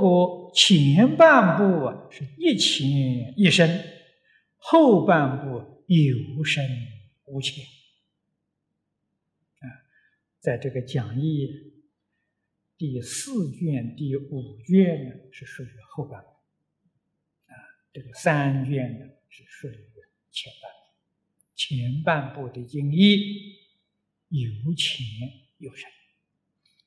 [0.00, 3.84] 不过前半部是一浅一深，
[4.56, 6.64] 后半部有深
[7.26, 7.62] 无浅。
[9.58, 9.68] 啊，
[10.38, 11.50] 在这个讲义
[12.78, 16.28] 第四卷、第五卷呢，是属于后半部。
[16.28, 17.52] 啊，
[17.92, 19.74] 这个三卷呢是属于
[20.30, 20.78] 前半部。
[21.54, 23.54] 前半部的经义
[24.30, 25.06] 有浅
[25.58, 25.90] 有深，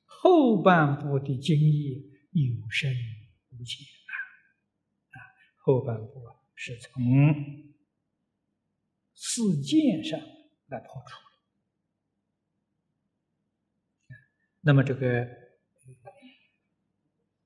[0.04, 2.10] 后半部的经义
[2.42, 2.94] 有深
[3.50, 4.12] 无浅啊。
[5.10, 5.16] 啊，
[5.56, 6.92] 后半部啊是从
[9.14, 10.20] 四件上
[10.66, 11.16] 来破除。
[14.60, 15.28] 那么这个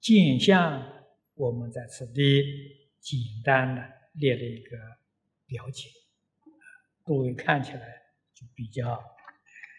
[0.01, 2.43] 见相，我们在此地
[3.01, 4.77] 简单的列了一个
[5.47, 5.89] 了解。
[7.03, 8.03] 各位看起来
[8.35, 9.03] 就比较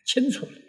[0.03, 0.68] 清楚了。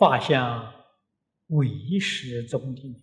[0.00, 0.86] 画像
[1.48, 3.02] 唯识中的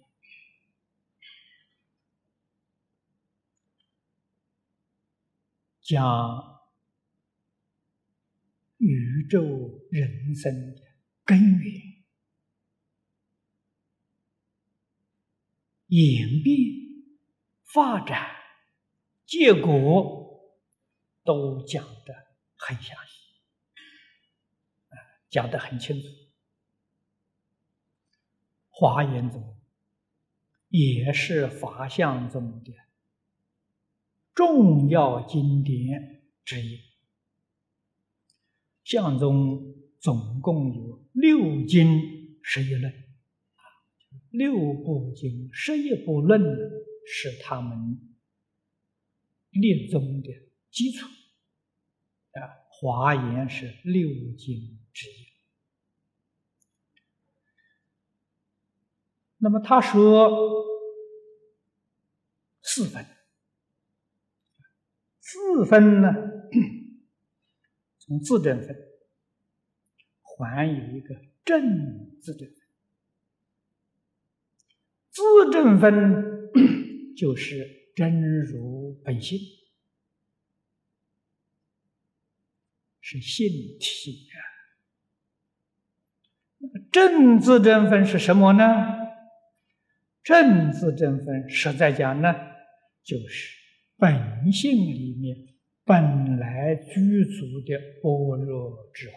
[5.81, 6.61] 将
[8.77, 9.41] 宇宙
[9.91, 10.81] 人生的
[11.25, 11.81] 根源。
[15.88, 16.57] 演变、
[17.73, 18.38] 发展、
[19.25, 20.49] 结果
[21.25, 22.13] 都讲得
[22.55, 23.41] 很详细，
[25.29, 26.24] 讲得很清楚。
[28.77, 29.55] 华严宗
[30.67, 32.73] 也是法相中的
[34.33, 36.81] 重要经典之一。
[38.83, 42.93] 相宗总共有六经十一论。
[44.29, 46.41] 六部经、十一部论
[47.07, 47.97] 是他们
[49.51, 50.29] 列宗的
[50.69, 51.07] 基础
[52.31, 52.44] 啊。
[52.67, 55.25] 华严是六经之一。
[59.45, 60.66] 那么他说
[62.63, 63.06] 四分，
[65.19, 66.09] 四分呢，
[68.00, 68.75] 从自证分
[70.23, 71.13] 还有一个
[71.44, 72.50] 正自证。
[75.11, 79.38] 自证分就是真如本性，
[83.00, 83.47] 是性
[83.79, 84.41] 体啊。
[86.91, 89.04] 正自证分是什么呢？
[90.25, 92.34] 正自证分实在讲呢，
[93.03, 93.56] 就是
[93.96, 99.16] 本性里面本来具足的般若智慧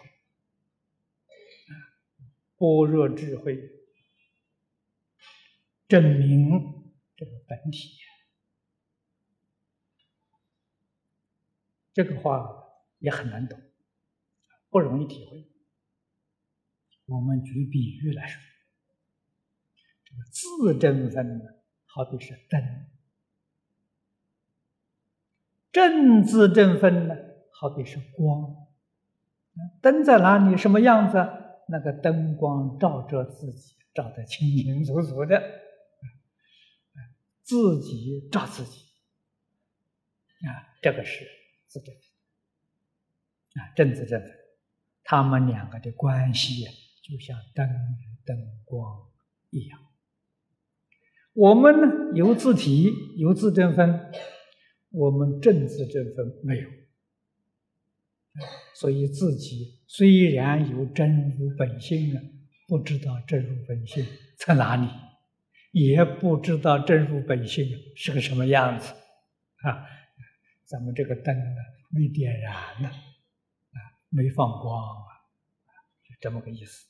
[2.57, 3.57] 般若智慧。
[5.87, 6.51] 证明
[7.17, 7.97] 这个本体，
[11.91, 12.47] 这个话
[12.99, 13.59] 也很难懂，
[14.69, 15.49] 不容易体会。
[17.07, 18.39] 我们举比喻来说，
[20.31, 21.45] 自证分呢，
[21.85, 22.61] 好比是灯；
[25.71, 27.15] 正自正分呢，
[27.51, 28.67] 好比是光。
[29.81, 30.57] 灯在哪里？
[30.57, 31.17] 什么样子？
[31.67, 35.41] 那个灯光照着自己，照得清清楚楚的。
[37.43, 38.85] 自己照自己，
[40.47, 41.27] 啊，这个是
[41.65, 41.95] 自正
[43.55, 44.31] 啊，正自正分，
[45.03, 46.63] 他们两个的关系
[47.01, 49.09] 就像灯与灯光
[49.49, 49.79] 一样。
[51.39, 54.11] 我们呢有自体，有自证分，
[54.91, 56.67] 我们正自证分没有，
[58.75, 62.21] 所以自己虽然有真如本性啊，
[62.67, 64.05] 不知道真如本性
[64.37, 64.85] 在哪里。
[65.71, 67.63] 也不知道真如本性
[67.95, 68.91] 是个什么样子
[69.61, 69.85] 啊！
[70.65, 71.55] 咱们这个灯呢，
[71.91, 73.77] 没点燃呢，啊，
[74.09, 75.11] 没放光啊，
[76.03, 76.87] 就这么个意思。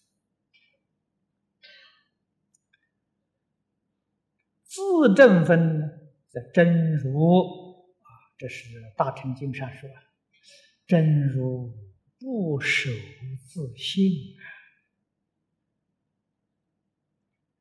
[4.70, 5.90] 自证分呢，
[6.28, 7.74] 在真如
[8.04, 9.90] 啊，这是《大乘经》上说，
[10.86, 11.74] 真如
[12.20, 12.92] 不守
[13.48, 14.46] 自性啊。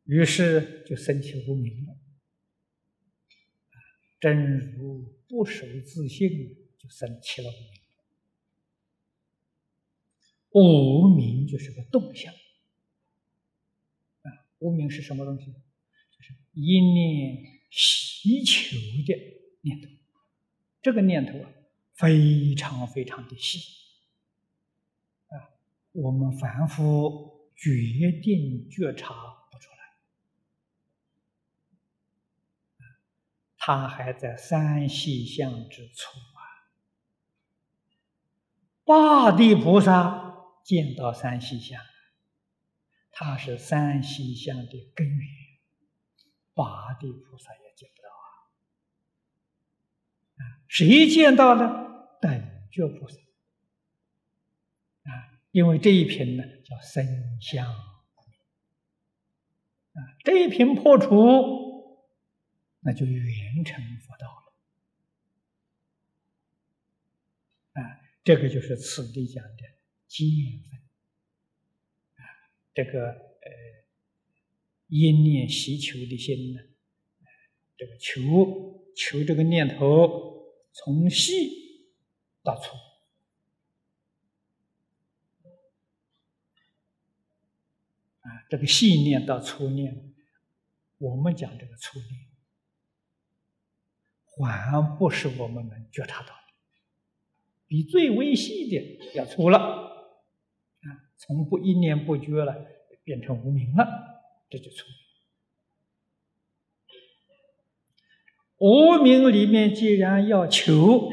[0.04, 1.96] 于是就生起无名了，
[4.20, 6.28] 真如不守自性，
[6.76, 7.80] 就生起了无名。
[10.50, 12.34] 无名就是个动向，
[14.20, 15.54] 啊，无名是什么东西？
[16.18, 17.36] 就是一念
[17.70, 18.76] 希求
[19.06, 19.14] 的
[19.62, 19.88] 念头，
[20.82, 21.50] 这个念头啊，
[21.94, 23.58] 非常非常的细，
[25.28, 25.50] 啊，
[25.92, 29.14] 我们凡夫决定觉察
[29.50, 29.78] 不出来。
[33.56, 36.40] 他还在三细相之初啊！
[38.84, 41.82] 八地菩萨见到三细相，
[43.10, 45.18] 它是三细相的根源，
[46.58, 48.26] 八地菩萨也见不到啊！
[50.42, 51.62] 啊，谁见到呢？
[52.20, 53.16] 等觉菩萨
[55.04, 57.06] 啊，因为这一品呢叫生
[57.40, 57.86] 相啊，
[60.24, 61.96] 这一品破除，
[62.80, 64.52] 那就圆成佛道了。
[67.80, 69.62] 啊，这个就是此地讲的
[70.08, 70.26] 见
[70.68, 70.80] 分
[72.16, 72.26] 啊，
[72.74, 73.77] 这个呃，
[74.88, 76.60] 因念习求的心呢，
[77.76, 81.34] 这个求求这个念头从细
[82.42, 82.74] 到粗
[88.20, 90.14] 啊，这个细念到粗念，
[90.98, 92.28] 我们讲这个粗念，
[94.38, 96.34] 还不是我们能觉察到的。
[97.66, 100.88] 比最微细的要粗了，啊，
[101.18, 102.66] 从不一念不觉了，
[103.04, 104.07] 变成无名了，
[104.48, 104.84] 这就粗。
[108.58, 111.08] 无名里面既然要求，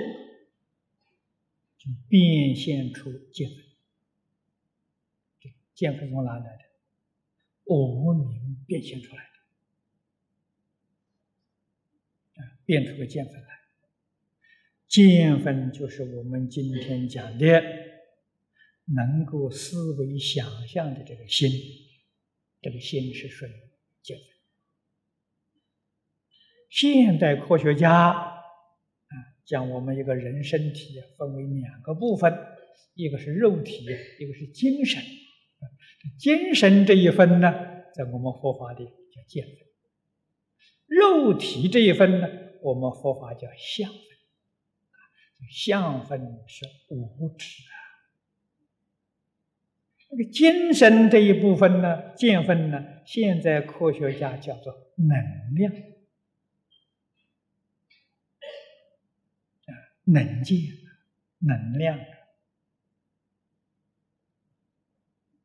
[1.77, 3.65] 就变现出见分。
[5.75, 6.63] 见分从哪来的？
[7.65, 9.23] 无名变现出来
[12.35, 13.47] 的，啊，变出个见分来。
[14.87, 17.61] 见分就是我们今天讲的
[18.85, 21.51] 能够思维想象的这个心，
[22.65, 23.51] 这个心是属于
[24.01, 24.25] 见分。
[26.67, 28.33] 现代科学家啊，
[29.45, 32.33] 将我们一个人身体分为两个部分，
[32.95, 33.85] 一个是肉体，
[34.19, 35.03] 一个是精神。
[36.17, 37.53] 精神这一分呢，
[37.93, 39.55] 在我们佛法里叫见分；
[40.87, 42.27] 肉体这一分呢，
[42.63, 43.99] 我们佛法叫相分。
[45.51, 47.61] 相分是无知
[50.07, 55.73] 啊，那个精神这一部分呢，见分呢，现在科学家叫做能量，
[60.05, 60.57] 能见，
[61.39, 61.99] 能量。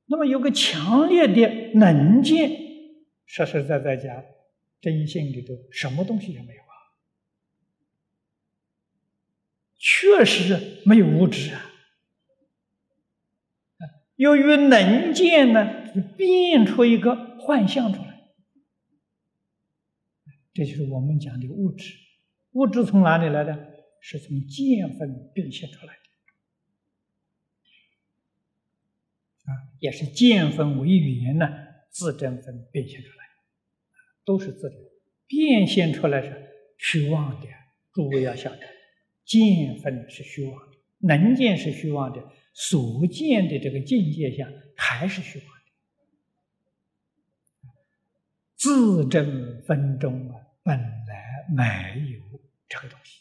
[0.07, 2.51] 那么有个强烈的能见，
[3.27, 4.25] 实实在在讲，
[4.81, 6.67] 真心里头什么东西也没有啊。
[9.79, 11.70] 确实没有物质啊！
[14.21, 18.21] 由于能见呢，就变出一个幻象出来，
[20.53, 21.95] 这就是我们讲的物质。
[22.51, 23.71] 物质从哪里来的？
[24.03, 26.01] 是从见分变现出来的
[29.51, 31.49] 啊，也是见分为缘呢，
[31.89, 33.25] 自证分变现出来，
[34.27, 34.79] 都是自证
[35.27, 37.47] 变现出来是虚妄的。
[37.95, 38.61] 诸位要晓得。
[39.25, 42.23] 见分是虚妄的，能见是虚妄的，
[42.53, 45.55] 所见的这个境界下还是虚幻的。
[48.57, 51.65] 自证分中啊，本来没
[52.13, 53.21] 有这个东西。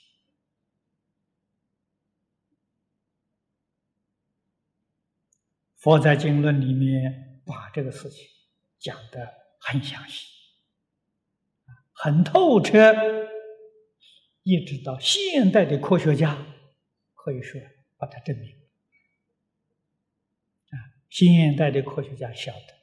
[5.78, 8.28] 佛在经论里面把这个事情
[8.77, 10.27] 讲得很详细，
[11.94, 12.77] 很透彻。
[14.44, 16.46] 一直到现代的科学家，
[17.13, 17.62] 可以说
[17.98, 18.59] 把它证明。
[21.10, 22.74] 现代的科学家晓得，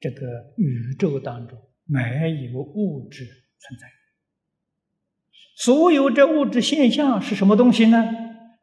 [0.00, 3.24] 这个宇宙当中没有物质
[3.58, 3.88] 存在。
[5.56, 8.04] 所有这物质现象是什么东西呢？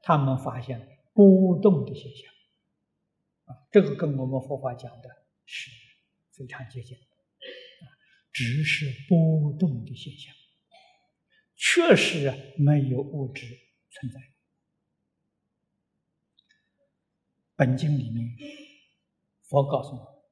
[0.02, 2.32] 他们发现波动的现象。
[3.46, 5.10] 啊，这个跟我们佛法讲的
[5.46, 5.72] 是
[6.32, 6.98] 非常接近。
[6.98, 7.84] 啊，
[8.32, 10.34] 只是波动的现象。
[11.56, 13.46] 确实没有物质
[13.90, 14.20] 存在。
[17.56, 18.36] 本经里面，
[19.44, 20.24] 佛告诉我，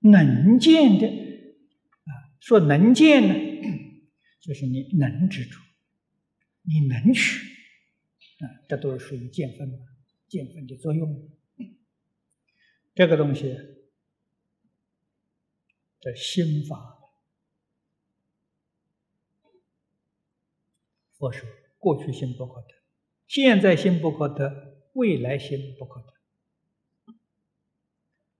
[0.00, 2.10] 能见的啊，
[2.40, 3.34] 说能见呢，
[4.40, 5.58] 就是你能执着，
[6.62, 7.40] 你能取
[8.40, 9.78] 啊，这都是属于见分嘛，
[10.28, 11.30] 见分的作用。
[12.94, 13.56] 这个东西，
[16.00, 16.96] 这心法。
[21.14, 21.48] 佛说
[21.78, 22.68] ：“过去心不可得，
[23.26, 24.67] 现在心不可得，
[24.98, 26.12] 未来心不可得。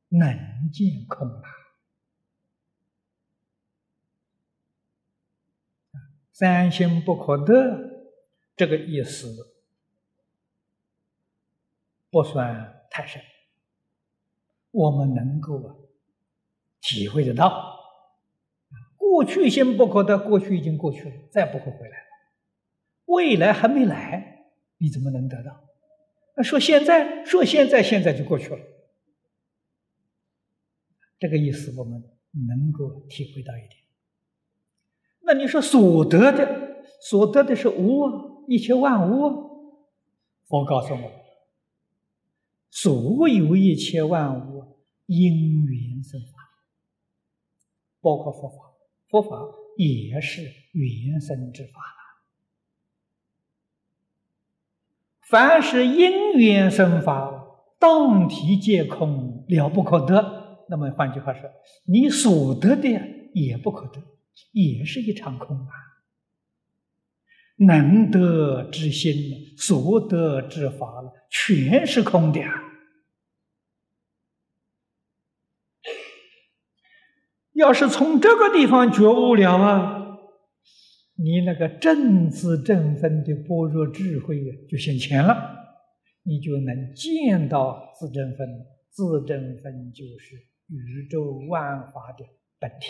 [0.09, 1.49] 能见空啊！
[6.33, 8.11] 三心不可得，
[8.57, 9.55] 这个意思
[12.11, 13.23] 不算太深。
[14.71, 15.77] 我们能够啊
[16.81, 17.77] 体会得到。
[18.97, 22.07] 过去心不可得，过去已经过去了，再不会回来了。”
[23.07, 25.67] 未来还没来，你怎么能得到？
[26.38, 28.59] 那说现在，说现在，现在就过去了。
[31.18, 32.00] 这个意思我们
[32.47, 33.73] 能够体会到一点。
[35.23, 39.49] 那你说所得的，所得的是无，一切万物。
[40.47, 41.11] 佛告诉我，
[42.71, 46.38] 所有一切万物因缘生法，
[48.00, 48.57] 包括佛法，
[49.09, 49.37] 佛法
[49.76, 51.98] 也是缘生之法。
[55.28, 57.44] 凡是因缘生法，
[57.78, 60.64] 当体皆空，了不可得。
[60.70, 61.42] 那么换句话说，
[61.87, 62.88] 你所得的
[63.35, 64.00] 也不可得，
[64.52, 65.73] 也是一场空啊。
[67.56, 69.14] 能得之心，
[69.58, 70.87] 所得之法，
[71.28, 72.40] 全是空的。
[77.52, 80.08] 要是从这个地方觉悟了啊！
[81.20, 85.34] 你那个正知正分的般若智慧就现前了，
[86.22, 88.48] 你就能见到自正分，
[88.88, 90.37] 自正分就是
[90.68, 92.25] 宇宙万法的
[92.60, 92.87] 本体，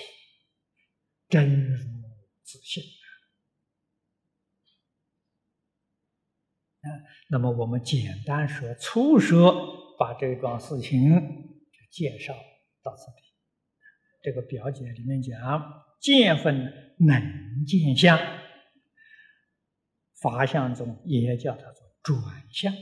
[1.30, 1.78] 真如
[2.42, 2.82] 自性。
[6.82, 6.86] 啊，
[7.30, 11.10] 那么我们简单说、粗说，把这桩事情
[11.90, 12.34] 介绍
[12.82, 13.22] 到这里。
[14.20, 15.87] 这个表解里面讲。
[16.00, 18.18] 见分能见相，
[20.20, 22.20] 法相中也叫它做转
[22.52, 22.72] 相，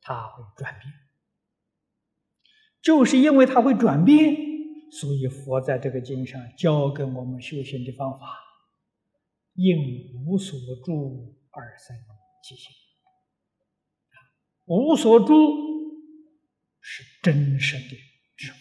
[0.00, 0.92] 它会转变。
[2.80, 4.36] 就是因为它会转变，
[4.92, 8.26] 所以佛在这个经上教给我们修行的方法：
[9.54, 11.96] 应无所住而生
[12.44, 12.72] 其心。
[14.66, 15.34] 无所住
[16.80, 17.96] 是真实的
[18.36, 18.58] 智慧，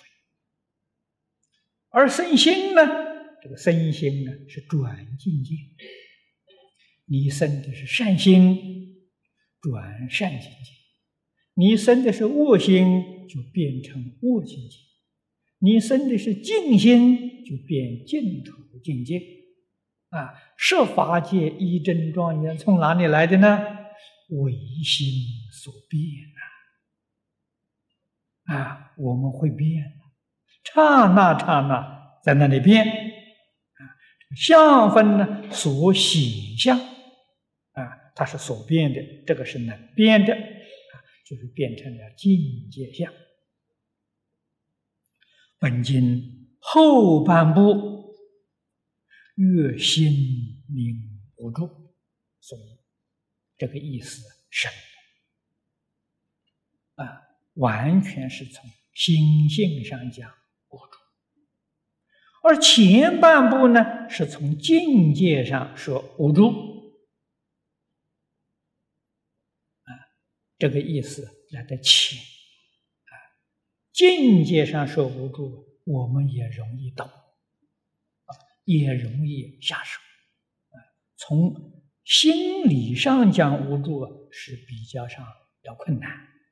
[1.90, 3.15] 而生心呢？
[3.46, 5.54] 这个身心呢是转境界，
[7.06, 8.58] 你生的是善心，
[9.62, 10.72] 转善境界；
[11.54, 14.80] 你生的是恶心，就变成恶境界；
[15.60, 19.22] 你生的是净心，就变净土境界。
[20.10, 23.60] 啊，设法界一真庄严从哪里来的呢？
[24.30, 25.08] 唯心
[25.52, 26.02] 所变
[28.50, 28.58] 啊！
[28.58, 30.00] 啊，我们会变，
[30.64, 33.14] 刹那刹那在那里变。
[34.36, 40.94] 相分呢，所显相啊，它是所变的，这个是能变的啊，
[41.26, 43.12] 就是变成了境界相。
[45.58, 48.14] 本经后半部
[49.36, 50.12] 越心
[50.68, 51.94] 明无住，
[52.40, 52.78] 所以
[53.58, 54.72] 这个意思深
[56.96, 57.22] 啊，
[57.54, 60.30] 完全是从心性上讲
[60.70, 61.05] 无住。
[62.48, 66.94] 而前半部呢，是从境界上说无助，
[69.82, 69.90] 啊，
[70.60, 73.14] 这个意思来得浅，啊，
[73.92, 80.00] 境界上说无助，我们也容易懂，啊，也容易下手，
[80.70, 80.78] 啊，
[81.18, 85.26] 从心理上讲无助是比较上
[85.64, 86.12] 要困难，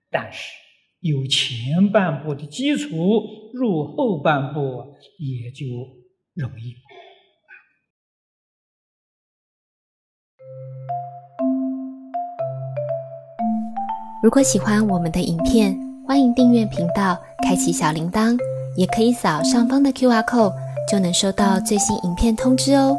[0.09, 0.62] 但是。
[1.03, 2.87] 有前半部的基础，
[3.53, 5.65] 入后半部也就
[6.33, 6.75] 容易。
[14.23, 18.39] 如果喜欢我们的影片，欢迎订阅频道，开启小铃铛，
[18.77, 20.53] 也可以扫上方的 Q R code，
[20.89, 22.97] 就能收到最新影片通知哦。